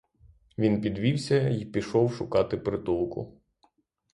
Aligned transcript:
Він 0.57 0.81
підвівся 0.81 1.49
й 1.49 1.65
пішов 1.65 2.13
шукати 2.13 2.57
притулку. 2.57 3.37